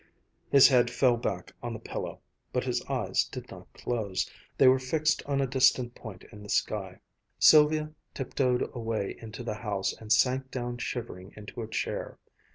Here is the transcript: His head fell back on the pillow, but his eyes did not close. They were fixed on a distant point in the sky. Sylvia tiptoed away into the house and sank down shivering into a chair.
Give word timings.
His 0.49 0.67
head 0.69 0.89
fell 0.89 1.15
back 1.15 1.53
on 1.61 1.73
the 1.73 1.79
pillow, 1.79 2.21
but 2.51 2.63
his 2.63 2.83
eyes 2.85 3.23
did 3.23 3.51
not 3.51 3.71
close. 3.73 4.27
They 4.57 4.67
were 4.67 4.79
fixed 4.79 5.21
on 5.27 5.39
a 5.39 5.45
distant 5.45 5.93
point 5.93 6.23
in 6.31 6.41
the 6.41 6.49
sky. 6.49 7.01
Sylvia 7.37 7.91
tiptoed 8.15 8.67
away 8.73 9.15
into 9.21 9.43
the 9.43 9.53
house 9.53 9.93
and 9.93 10.11
sank 10.11 10.49
down 10.49 10.79
shivering 10.79 11.33
into 11.35 11.61
a 11.61 11.67
chair. 11.67 12.17